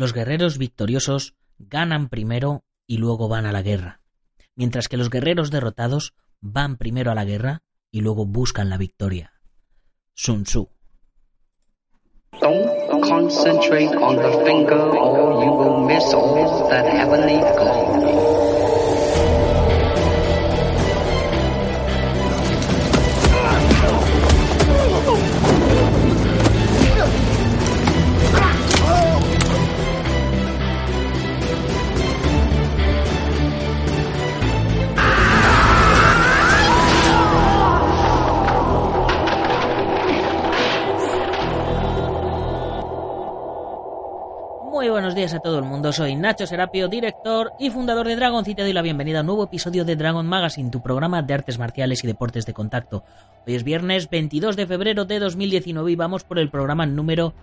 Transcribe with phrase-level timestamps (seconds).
[0.00, 4.00] Los guerreros victoriosos ganan primero y luego van a la guerra,
[4.56, 9.34] mientras que los guerreros derrotados van primero a la guerra y luego buscan la victoria.
[10.14, 10.70] Sun Tzu.
[12.32, 16.10] Concentrate on the finger or you will miss
[16.70, 18.59] that heavenly.
[45.20, 48.54] A todo el mundo, soy Nacho Serapio, director y fundador de Dragon City.
[48.54, 51.58] Te doy la bienvenida a un nuevo episodio de Dragon Magazine, tu programa de artes
[51.58, 53.04] marciales y deportes de contacto.
[53.46, 57.34] Hoy es viernes 22 de febrero de 2019 y vamos por el programa número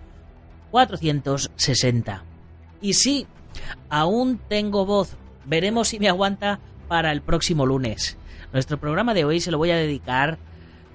[0.72, 2.24] 460.
[2.80, 3.28] Y sí,
[3.88, 8.18] aún tengo voz, veremos si me aguanta para el próximo lunes.
[8.52, 10.38] Nuestro programa de hoy se lo voy a dedicar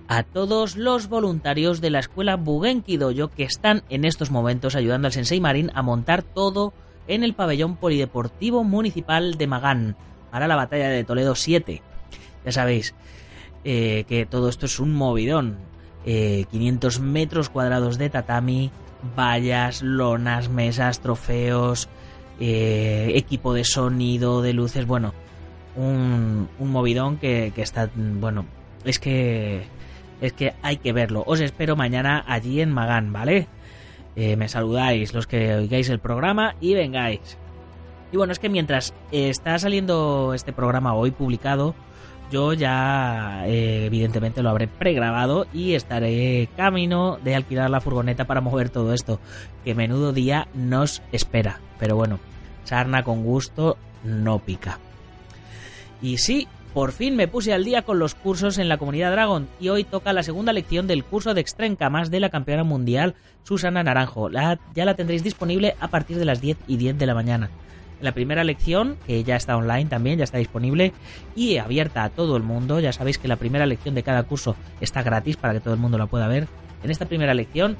[0.08, 5.08] a todos los voluntarios de la escuela Bugenki Dojo que están en estos momentos ayudando
[5.08, 6.74] al Sensei Marín a montar todo
[7.08, 9.96] en el pabellón polideportivo municipal de Magán
[10.32, 11.82] para la batalla de Toledo 7.
[12.46, 12.96] Ya sabéis
[13.64, 15.58] eh, que todo esto es un movidón.
[16.06, 18.72] 500 eh, metros cuadrados de tatami,
[19.16, 21.88] vallas, lonas, mesas, trofeos,
[22.40, 25.14] eh, equipo de sonido, de luces, bueno,
[25.78, 28.46] un, un movidón que, que está, bueno,
[28.84, 29.64] es que
[30.22, 31.24] es que hay que verlo.
[31.26, 33.48] Os espero mañana allí en Magán, ¿vale?
[34.16, 37.38] Eh, me saludáis los que oigáis el programa y vengáis.
[38.12, 41.74] Y bueno, es que mientras está saliendo este programa hoy publicado,
[42.32, 48.42] yo ya eh, evidentemente lo habré pregrabado y estaré camino de alquilar la furgoneta para
[48.42, 49.20] mover todo esto.
[49.64, 51.60] Que menudo día nos espera.
[51.80, 52.20] Pero bueno,
[52.64, 54.80] sarna con gusto no pica.
[56.02, 59.48] Y sí, por fin me puse al día con los cursos en la comunidad Dragon
[59.60, 63.14] y hoy toca la segunda lección del curso de Extreme Camas de la campeona mundial
[63.44, 64.32] Susana Naranjo.
[64.32, 67.52] ya la tendréis disponible a partir de las 10 y 10 de la mañana.
[68.02, 70.94] La primera lección, que ya está online también, ya está disponible
[71.36, 72.80] y abierta a todo el mundo.
[72.80, 75.80] Ya sabéis que la primera lección de cada curso está gratis para que todo el
[75.80, 76.48] mundo la pueda ver.
[76.84, 77.78] En esta primera lección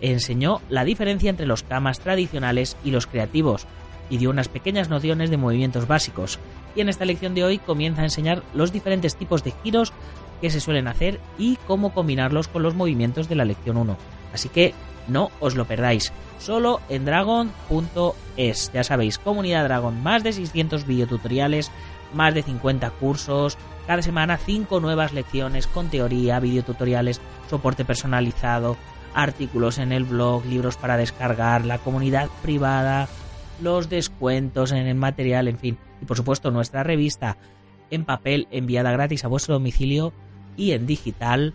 [0.00, 3.66] enseñó la diferencia entre los camas tradicionales y los creativos
[4.10, 6.38] y dio unas pequeñas nociones de movimientos básicos
[6.74, 9.92] y en esta lección de hoy comienza a enseñar los diferentes tipos de giros
[10.40, 13.96] que se suelen hacer y cómo combinarlos con los movimientos de la lección 1.
[14.32, 14.74] Así que
[15.08, 18.70] no os lo perdáis, solo en dragon.es.
[18.72, 21.70] Ya sabéis, comunidad Dragon, más de 600 videotutoriales,
[22.14, 27.20] más de 50 cursos, cada semana 5 nuevas lecciones con teoría, videotutoriales,
[27.50, 28.76] soporte personalizado,
[29.14, 33.08] artículos en el blog, libros para descargar, la comunidad privada,
[33.60, 35.78] los descuentos en el material, en fin.
[36.00, 37.36] Y por supuesto nuestra revista
[37.90, 40.12] en papel enviada gratis a vuestro domicilio
[40.56, 41.54] y en digital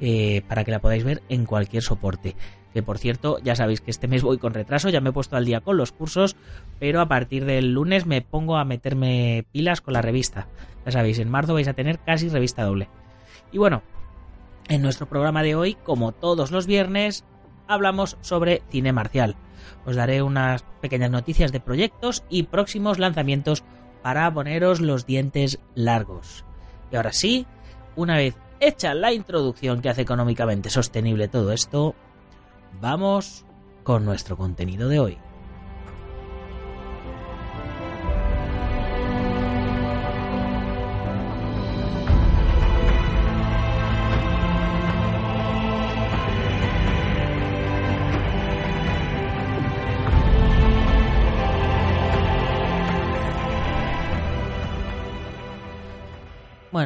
[0.00, 2.36] eh, para que la podáis ver en cualquier soporte.
[2.74, 5.36] Que por cierto, ya sabéis que este mes voy con retraso, ya me he puesto
[5.36, 6.36] al día con los cursos,
[6.78, 10.46] pero a partir del lunes me pongo a meterme pilas con la revista.
[10.84, 12.88] Ya sabéis, en marzo vais a tener casi revista doble.
[13.50, 13.82] Y bueno,
[14.68, 17.24] en nuestro programa de hoy, como todos los viernes,
[17.68, 19.36] hablamos sobre cine marcial
[19.86, 23.62] os daré unas pequeñas noticias de proyectos y próximos lanzamientos
[24.02, 26.44] para poneros los dientes largos.
[26.90, 27.46] Y ahora sí,
[27.94, 31.94] una vez hecha la introducción que hace económicamente sostenible todo esto,
[32.80, 33.44] vamos
[33.84, 35.18] con nuestro contenido de hoy.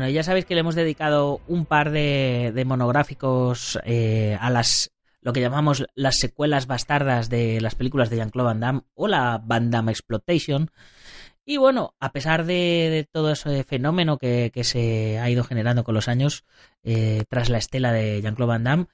[0.00, 5.35] Bueno, ya sabéis que le hemos dedicado un par de, monográficos eh, a las lo
[5.35, 9.70] que llamamos las secuelas bastardas de las películas de Jean-Claude Van Damme o la Van
[9.70, 10.70] Damme Exploitation.
[11.44, 16.08] Y bueno, a pesar de, todo ese fenómeno que, se ha ido generando con los
[16.08, 16.46] años
[16.82, 18.87] eh, tras la estela de Jean-Claude Van Damme,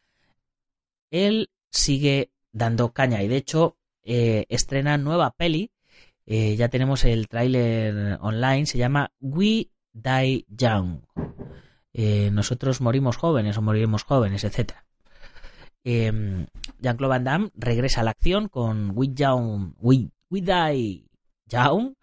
[1.12, 5.70] él sigue dando caña y de hecho eh, estrena nueva peli.
[6.26, 8.66] Ya tenemos el tráiler online.
[8.66, 11.00] Se llama We Die Young.
[11.94, 14.74] Eh, nosotros morimos jóvenes o moriremos jóvenes, etc.
[15.82, 21.08] Jean-Claude Van Damme regresa a la acción con We, Young, We, We Die
[21.46, 21.94] Young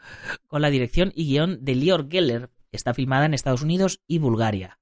[0.47, 2.49] con la dirección y guion de Lior Geller.
[2.71, 4.79] Está filmada en Estados Unidos y Bulgaria.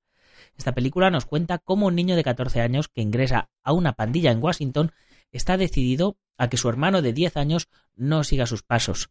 [0.55, 4.31] Esta película nos cuenta cómo un niño de 14 años que ingresa a una pandilla
[4.31, 4.91] en Washington
[5.31, 9.09] está decidido a que su hermano de 10 años no siga sus pasos,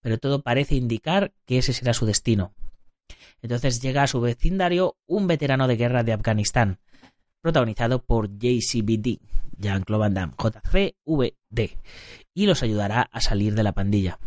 [0.00, 2.54] pero todo parece indicar que ese será su destino.
[3.42, 6.78] Entonces llega a su vecindario un veterano de guerra de Afganistán,
[7.40, 9.20] protagonizado por JCVD,
[9.58, 11.78] Jean-Claude Van Damme, JCVD,
[12.34, 14.18] y los ayudará a salir de la pandilla.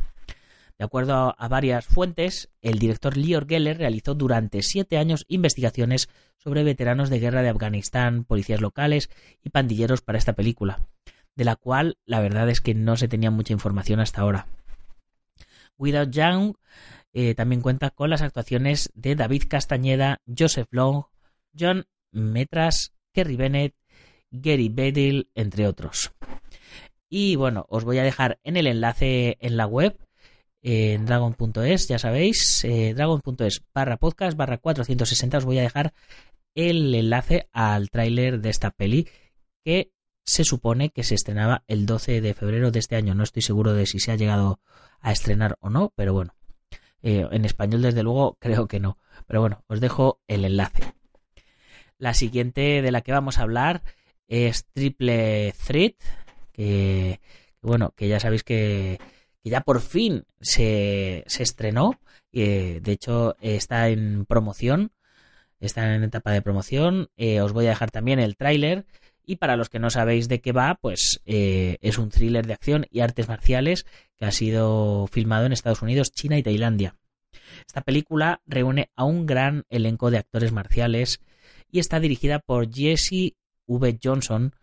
[0.77, 6.63] De acuerdo a varias fuentes, el director Lior Geller realizó durante siete años investigaciones sobre
[6.63, 9.09] veteranos de guerra de Afganistán, policías locales
[9.43, 10.87] y pandilleros para esta película,
[11.35, 14.47] de la cual la verdad es que no se tenía mucha información hasta ahora.
[15.77, 16.55] Without Young
[17.13, 21.03] eh, también cuenta con las actuaciones de David Castañeda, Joseph Long,
[21.57, 23.75] John Metras, Kerry Bennett,
[24.31, 26.11] Gary Bedell, entre otros.
[27.09, 29.97] Y bueno, os voy a dejar en el enlace en la web
[30.63, 35.93] en dragon.es, ya sabéis, eh, dragon.es barra podcast barra 460 os voy a dejar
[36.55, 39.07] el enlace al tráiler de esta peli
[39.63, 39.91] que
[40.25, 43.13] se supone que se estrenaba el 12 de febrero de este año.
[43.13, 44.61] No estoy seguro de si se ha llegado
[45.01, 46.33] a estrenar o no, pero bueno,
[47.03, 48.97] eh, en español desde luego creo que no.
[49.27, 50.93] Pero bueno, os dejo el enlace.
[51.99, 53.83] La siguiente de la que vamos a hablar
[54.27, 55.95] es Triple Threat,
[56.51, 57.21] que
[57.61, 58.99] bueno, que ya sabéis que
[59.43, 61.99] que ya por fin se, estrenó.
[62.31, 64.93] Eh, de hecho, está en promoción.
[65.59, 67.09] Está en etapa de promoción.
[67.17, 68.85] Eh, os voy a dejar también el tráiler.
[69.25, 72.53] Y para los que no sabéis de qué va, pues eh, es un thriller de
[72.53, 73.85] acción y artes marciales
[74.17, 76.95] que ha sido filmado en Estados Unidos, China y Tailandia.
[77.65, 81.21] Esta película reúne a un gran elenco de actores marciales
[81.71, 83.33] y está dirigida por Jesse
[83.65, 83.99] V.
[84.03, 84.53] Johnson,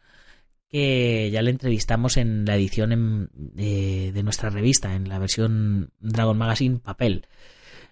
[0.68, 6.78] que ya le entrevistamos en la edición de, nuestra revista, en la versión Dragon Magazine
[6.78, 7.26] papel.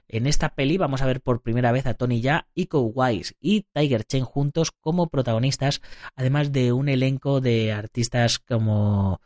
[0.09, 3.67] En esta peli vamos a ver por primera vez a Tony Ya, Iko Wise y
[3.75, 5.83] Tiger Chen juntos como protagonistas,
[6.17, 9.21] además de un elenco de artistas como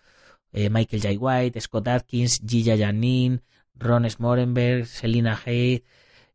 [0.53, 1.15] eh, Michael J.
[1.19, 3.43] White, Scott Atkins, Gilla Janin,
[3.75, 5.83] Ron Smorenberg, Selina Hayes,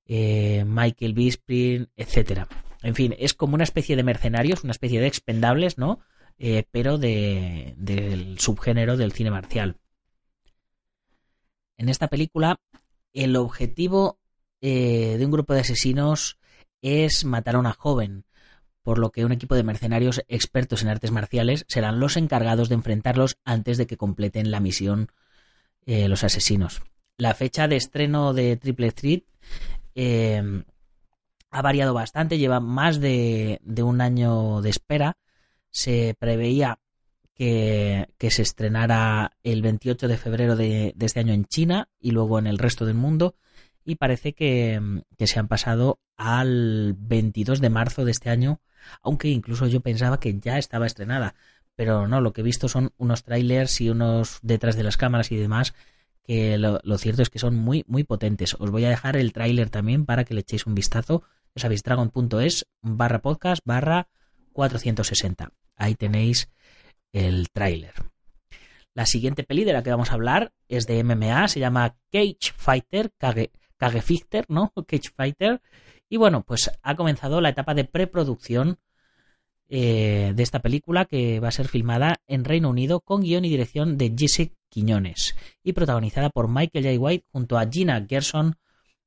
[0.06, 2.48] eh, Michael Bisping, etc.
[2.84, 6.00] En fin, es como una especie de mercenarios, una especie de expendables, ¿no?
[6.40, 9.76] Eh, pero del subgénero del cine marcial.
[11.78, 12.62] En esta película,
[13.14, 14.20] el objetivo
[14.62, 16.38] eh, de un grupo de asesinos
[16.82, 18.26] es matar a una joven,
[18.84, 22.76] por lo que un equipo de mercenarios expertos en artes marciales serán los encargados de
[22.76, 25.12] enfrentarlos antes de que completen la misión
[25.86, 26.82] eh, los asesinos.
[27.18, 29.24] La fecha de estreno de Triple Threat
[31.50, 35.18] ha variado bastante, lleva más de, un año de espera
[35.70, 36.80] se preveía
[37.34, 42.48] que, se estrenara el 28 de febrero de, este año en China y luego en
[42.48, 43.36] el resto del mundo
[43.88, 48.60] y parece que, se han pasado al 22 de marzo de este año,
[49.02, 51.36] aunque incluso yo pensaba que ya estaba estrenada,
[51.76, 55.32] pero no, lo que he visto son unos trailers y unos detrás de las cámaras
[55.32, 55.74] y demás
[56.22, 58.58] que lo, cierto es que son muy muy potentes.
[58.60, 61.24] Os voy a dejar el tráiler también para que le echéis un vistazo.
[61.56, 64.10] Ya sabéis, dragon.es barra podcast barra
[64.52, 65.54] 460.
[65.78, 66.50] Ahí tenéis
[67.14, 67.94] el tráiler.
[68.94, 72.52] La siguiente peli de la que vamos a hablar es de MMA, se llama Cage
[72.58, 74.74] Fighter, Kage, Fighter, ¿no?
[74.88, 75.62] Cage Fighter.
[76.10, 78.80] Y bueno, pues ha comenzado la etapa de preproducción
[79.70, 83.50] eh, de esta película que va a ser filmada en Reino Unido con guion y
[83.50, 87.00] dirección de Jesse Quiñones y protagonizada por Michael J.
[87.00, 88.56] White junto a Gina Gerson,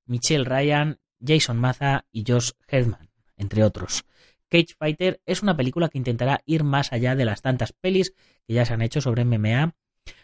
[0.05, 4.05] Michelle Ryan, Jason Maza y Josh Herdman, entre otros.
[4.51, 8.13] Cage Fighter es una película que intentará ir más allá de las tantas pelis
[8.47, 9.75] que ya se han hecho sobre MMA,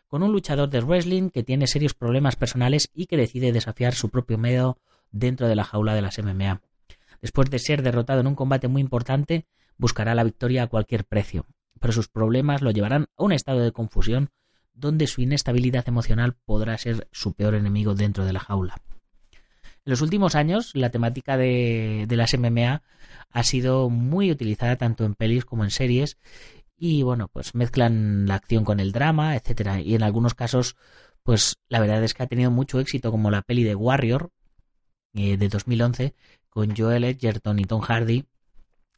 [0.08, 4.10] con un luchador de wrestling que tiene serios problemas personales y que decide desafiar su
[4.10, 4.78] propio miedo
[5.10, 6.60] dentro de la jaula de las MMA.
[7.20, 9.46] Después de ser derrotado en un combate muy importante,
[9.78, 11.46] buscará la victoria a cualquier precio,
[11.80, 14.30] pero sus problemas lo llevarán a un estado de confusión
[14.74, 18.76] donde su inestabilidad emocional podrá ser su peor enemigo dentro de la jaula.
[19.86, 22.82] En los últimos años, la temática de, las MMA
[23.30, 26.18] ha sido muy utilizada tanto en pelis como en series
[26.76, 29.80] y bueno, pues mezclan la acción con el drama, etcétera.
[29.80, 30.76] Y en algunos casos,
[31.22, 34.30] pues la verdad es que ha tenido mucho éxito, como la peli de Warrior
[35.14, 36.14] eh, de 2011
[36.48, 38.24] con Joel Edgerton y Tom Hardy,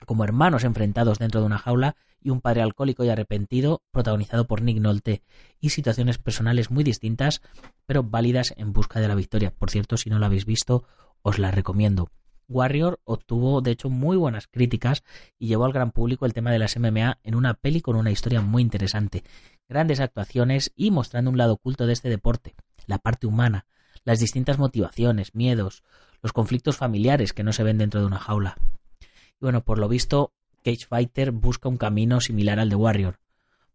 [0.07, 4.63] como hermanos enfrentados dentro de una jaula y un padre alcohólico y arrepentido protagonizado por
[4.63, 5.23] Nick Nolte
[5.61, 7.43] y situaciones personales muy distintas
[7.87, 9.53] pero válidas en busca de la victoria.
[9.53, 10.85] Por cierto, si no la habéis visto,
[11.23, 12.11] os la recomiendo.
[12.49, 15.05] Warrior obtuvo de hecho muy buenas críticas
[15.39, 18.11] y llevó al gran público el tema de las MMA en una peli con una
[18.11, 19.23] historia muy interesante,
[19.69, 22.55] grandes actuaciones y mostrando un lado oculto de este deporte,
[22.87, 23.67] la parte humana,
[24.05, 25.83] las distintas motivaciones, miedos,
[26.23, 28.57] los conflictos familiares que no se ven dentro de una jaula.
[29.01, 30.33] Y bueno, por lo visto,
[30.65, 33.21] Cage Fighter busca un camino similar al de Warrior.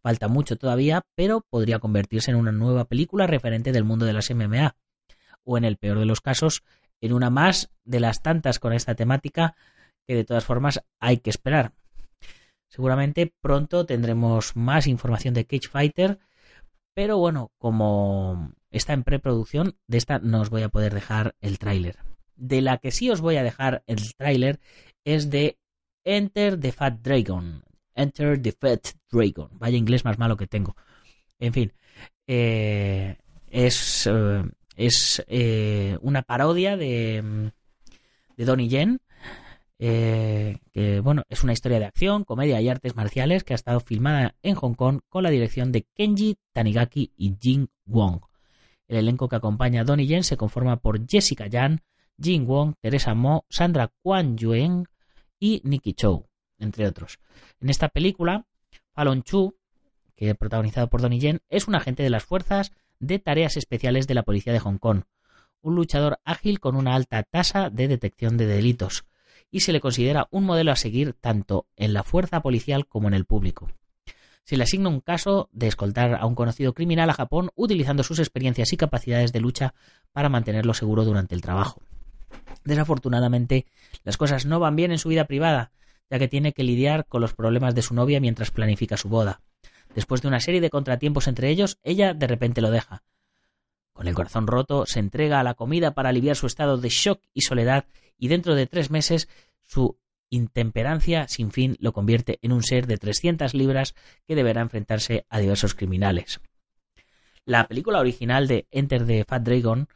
[0.02, 4.30] Falta mucho todavía, pero podría convertirse en una nueva película referente del mundo de las
[4.30, 4.76] MMA,
[5.46, 6.64] o en el peor de los casos,
[7.02, 9.56] en una más de las tantas con esta temática
[10.08, 11.74] que de todas formas hay que esperar.
[12.70, 16.20] Seguramente pronto tendremos más información de Cage Fighter,
[16.96, 21.60] pero bueno, como está en preproducción, de esta no os voy a poder dejar el
[21.60, 22.00] tráiler.
[22.36, 24.60] De la que sí os voy a dejar el tráiler
[25.06, 25.58] es de
[26.04, 27.64] Enter the Fat Dragon.
[27.96, 29.50] Enter the Fat Dragon.
[29.54, 30.76] Vaya inglés más malo que tengo.
[31.40, 31.74] En fin,
[32.28, 33.18] eh,
[33.50, 34.44] es, eh,
[34.76, 37.52] es eh, una parodia de,
[38.38, 39.00] de Donnie Yen.
[39.78, 44.36] que bueno, es una historia de acción, comedia y artes marciales que ha estado filmada
[44.42, 48.22] en Hong Kong con la dirección de Kenji Tanigaki y Jin Wong.
[48.88, 51.82] El elenco que acompaña a Donnie Yen se conforma por Jessica Yan,
[52.22, 54.86] Jin Wong, Teresa Mo, Sandra Kwan Yuen,
[55.44, 57.20] y Nicky Chow, entre otros.
[57.60, 58.46] En esta película,
[58.94, 59.58] Fallon Chu,
[60.16, 64.08] que es protagonizado por Donnie Yen, es un agente de las fuerzas de tareas especiales
[64.08, 65.04] de la policía de Hong Kong,
[65.62, 69.06] un luchador ágil con una alta tasa de detección de delitos,
[69.50, 73.14] y se le considera un modelo a seguir tanto en la fuerza policial como en
[73.14, 73.70] el público.
[74.44, 78.20] Se le asigna un caso de escoltar a un conocido criminal a Japón utilizando sus
[78.20, 79.74] experiencias y capacidades de lucha
[80.12, 81.82] para mantenerlo seguro durante el trabajo.
[82.66, 83.66] Desafortunadamente,
[84.04, 85.72] las cosas no van bien en su vida privada,
[86.10, 89.42] ya que tiene que lidiar con los problemas de su novia mientras planifica su boda.
[89.96, 93.04] Después de una serie de contratiempos entre ellos, ella de repente lo deja.
[93.94, 97.22] Con el corazón roto, se entrega a la comida para aliviar su estado de shock
[97.34, 97.86] y soledad,
[98.18, 99.30] y dentro de tres meses
[99.62, 99.98] su
[100.30, 103.94] intemperancia sin fin lo convierte en un ser de 300 libras
[104.26, 106.42] que deberá enfrentarse a diversos criminales.
[107.46, 109.88] La película original de Enter the Fat Dragon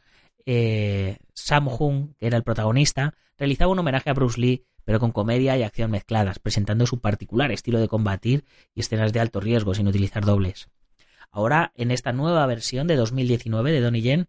[0.50, 5.12] eh, Sam Hung, que era el protagonista, realizaba un homenaje a Bruce Lee, pero con
[5.12, 9.74] comedia y acción mezcladas, presentando su particular estilo de combatir y escenas de alto riesgo
[9.74, 10.70] sin utilizar dobles.
[11.30, 14.28] Ahora, en esta nueva versión de 2019 de Donnie Yen,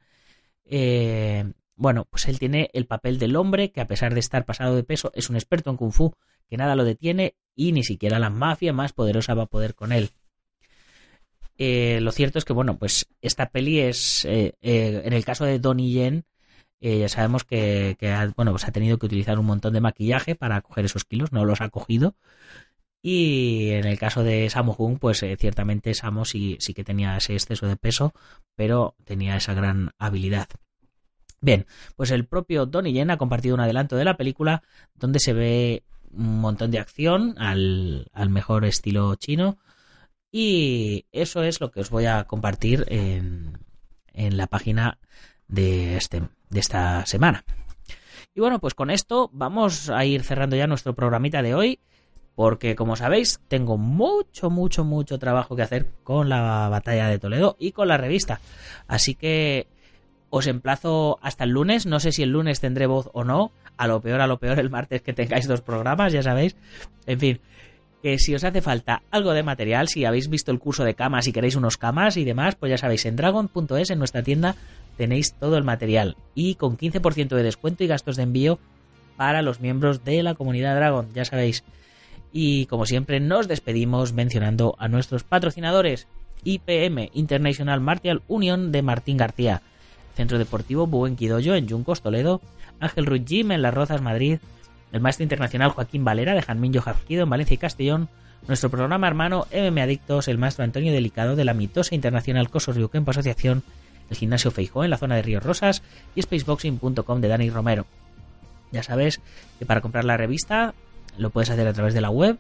[0.65, 4.75] eh, bueno, pues él tiene el papel del hombre que a pesar de estar pasado
[4.75, 6.13] de peso es un experto en kung fu,
[6.49, 9.93] que nada lo detiene y ni siquiera la mafia más poderosa va a poder con
[9.93, 10.09] él.
[11.57, 15.45] Eh, lo cierto es que, bueno, pues esta peli es, eh, eh, en el caso
[15.45, 16.25] de Donnie Yen,
[16.81, 20.61] ya sabemos que, ha, bueno, pues ha tenido que utilizar un montón de maquillaje para
[20.61, 22.15] coger esos kilos, no los ha cogido.
[23.01, 27.33] Y en el caso de Sammo Hung, pues ciertamente Samo sí, sí que tenía ese
[27.33, 28.13] exceso de peso,
[28.55, 30.47] pero tenía esa gran habilidad.
[31.41, 34.63] Bien, pues el propio Donnie Yen ha compartido un adelanto de la película
[34.95, 39.57] donde se ve un montón de acción al, al mejor estilo chino
[40.31, 43.57] y eso es lo que os voy a compartir en,
[44.13, 44.99] en la página
[45.47, 47.43] de, este, de esta semana.
[48.33, 51.79] Y bueno, pues con esto vamos a ir cerrando ya nuestro programita de hoy.
[52.35, 57.57] Porque como sabéis, tengo mucho, mucho, mucho trabajo que hacer con la batalla de Toledo
[57.59, 58.39] y con la revista.
[58.87, 59.67] Así que
[60.29, 61.85] os emplazo hasta el lunes.
[61.85, 63.51] No sé si el lunes tendré voz o no.
[63.75, 66.55] A lo peor, a lo peor, el martes que tengáis dos programas, ya sabéis.
[67.07, 67.41] En fin,
[68.01, 71.27] que si os hace falta algo de material, si habéis visto el curso de camas
[71.27, 74.55] y queréis unos camas y demás, pues ya sabéis, en dragon.es, en nuestra tienda,
[74.97, 76.15] tenéis todo el material.
[76.35, 78.59] Y con 15% de descuento y gastos de envío
[79.17, 81.63] para los miembros de la comunidad Dragon, ya sabéis.
[82.31, 86.07] Y como siempre, nos despedimos mencionando a nuestros patrocinadores:
[86.43, 89.61] IPM International Martial Union de Martín García,
[90.15, 92.39] Centro Deportivo Buenquidoyo en Yuncos, Toledo,
[92.79, 94.39] Ángel Ruiz Gym en Las Rozas, Madrid
[94.91, 98.09] el maestro internacional Joaquín Valera de Janminho Jafquido en Valencia y Castellón,
[98.47, 102.89] nuestro programa hermano MM Adictos, el maestro Antonio Delicado de la mitosa internacional Cosos Rio
[102.89, 103.63] Kempo Asociación,
[104.09, 105.83] el gimnasio Feijó en la zona de Ríos Rosas
[106.15, 107.85] y spaceboxing.com de Dani Romero.
[108.71, 109.21] Ya sabes
[109.57, 110.73] que para comprar la revista
[111.17, 112.37] lo puedes hacer a través de la web,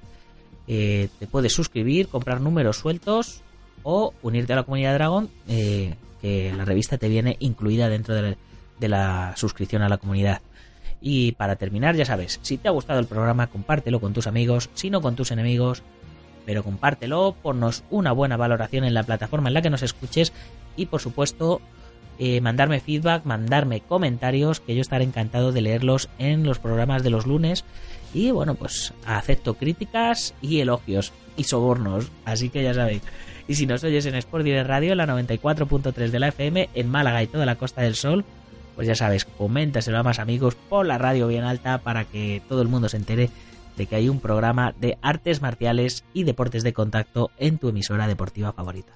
[0.67, 3.41] eh, te puedes suscribir, comprar números sueltos
[3.83, 8.87] o unirte a la comunidad Dragon, eh, que la revista te viene incluida dentro de
[8.87, 10.41] la suscripción a la comunidad.
[11.01, 14.69] Y para terminar, ya sabes, si te ha gustado el programa, compártelo con tus amigos,
[14.73, 15.83] si no con tus enemigos,
[16.45, 20.33] pero compártelo, ponnos una buena valoración en la plataforma en la que nos escuches
[20.75, 21.61] y por supuesto
[22.17, 27.11] eh, mandarme feedback, mandarme comentarios, que yo estaré encantado de leerlos en los programas de
[27.11, 27.63] los lunes.
[28.13, 33.03] Y bueno, pues acepto críticas y elogios y sobornos, así que ya sabéis.
[33.47, 37.23] Y si nos oyes en Sport Direct Radio, la 94.3 de la FM, en Málaga
[37.23, 38.25] y toda la Costa del Sol,
[38.79, 42.61] pues ya sabes, coméntaselo a más amigos, por la radio bien alta para que todo
[42.61, 43.29] el mundo se entere
[43.75, 48.07] de que hay un programa de artes marciales y deportes de contacto en tu emisora
[48.07, 48.93] deportiva favorita.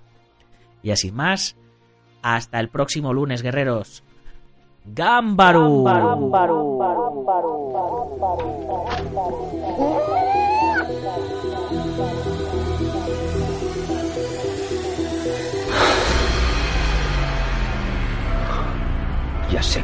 [0.84, 1.58] Y así más,
[2.22, 4.06] hasta el próximo lunes, guerreros.
[4.86, 5.84] ¡Gámbaru!
[19.64, 19.84] Ya sé